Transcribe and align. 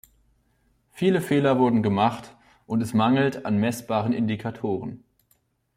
Viele 0.89 1.21
Fehler 1.21 1.59
wurden 1.59 1.83
gemacht, 1.83 2.35
und 2.65 2.81
es 2.81 2.95
mangelt 2.95 3.45
an 3.45 3.59
messbaren 3.59 4.13
Indikatoren. 4.13 5.03